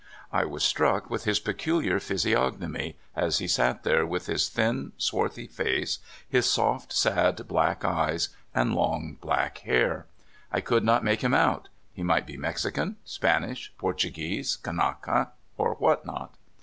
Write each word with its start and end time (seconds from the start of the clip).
I 0.31 0.45
was 0.45 0.63
struck 0.63 1.11
with 1.11 1.25
his 1.25 1.39
peculiar 1.39 1.99
ph^^siognomy 1.99 2.95
as 3.15 3.37
he 3.37 3.47
sat 3.47 3.83
there 3.83 4.03
with 4.03 4.25
his 4.25 4.49
thin, 4.49 4.93
swarthy 4.97 5.45
face, 5.45 5.99
his 6.27 6.47
soft, 6.51 6.91
sad 6.91 7.47
black 7.47 7.85
eyes, 7.85 8.29
and 8.55 8.73
long 8.73 9.19
black 9.21 9.59
hair. 9.59 10.07
I 10.51 10.59
could 10.59 10.83
not 10.83 11.03
make 11.03 11.23
him 11.23 11.35
out; 11.35 11.69
he 11.93 12.01
might 12.01 12.25
be 12.25 12.35
Mexican, 12.35 12.95
Spanish, 13.05 13.71
Portu 13.79 14.11
guese, 14.11 14.57
"Kanaka," 14.59 15.33
or 15.55 15.75
what 15.75 16.03
not. 16.03 16.33